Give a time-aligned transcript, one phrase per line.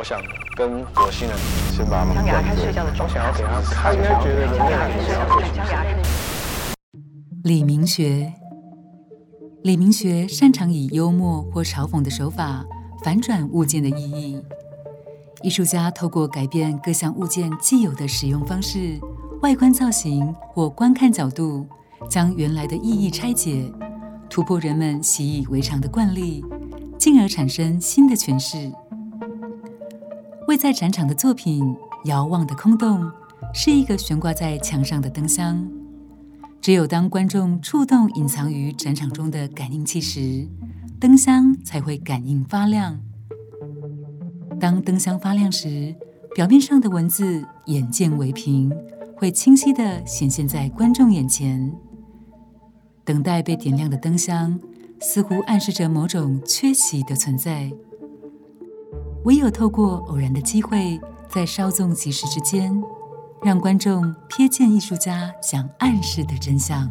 [0.00, 0.18] 我想
[0.56, 1.36] 跟火星人
[1.76, 5.84] 先把他们睡觉的我想要给他看，应该觉得人类很想要想给他看
[7.44, 8.32] 李明学，
[9.62, 12.64] 李明学擅长以幽默或嘲讽的手法
[13.04, 14.42] 反转物件的意义。
[15.42, 18.98] 艺术家透过改变各项物件既有的使用方式、
[19.42, 21.66] 外观造型或观看角度，
[22.08, 23.70] 将原来的意义拆解，
[24.30, 26.42] 突破人们习以为常的惯例，
[26.96, 28.72] 进而产生新的诠释。
[30.48, 31.64] 位在展场的作品
[32.04, 33.04] 《遥望的空洞》
[33.54, 35.68] 是一个悬挂在墙上的灯箱。
[36.60, 40.48] 只有当观众触动隐藏于展场中的感应器时，
[40.98, 42.98] 灯箱才会感应发亮。
[44.58, 45.94] 当灯箱发亮时，
[46.34, 48.70] 表面上的文字眼见为凭，
[49.16, 51.72] 会清晰地显现在观众眼前。
[53.04, 54.58] 等待被点亮的灯箱，
[55.00, 57.72] 似乎暗示着某种缺席的存在。
[59.24, 62.82] 唯有透过偶然的机会，在稍纵即逝之间。
[63.42, 66.90] 让观众瞥见艺术家想暗示的真相。